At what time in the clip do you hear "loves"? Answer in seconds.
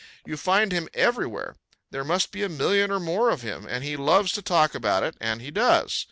3.95-4.31